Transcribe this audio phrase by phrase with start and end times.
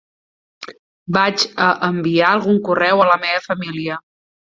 [1.17, 3.99] Vaig a enviar algun correu a la meva família.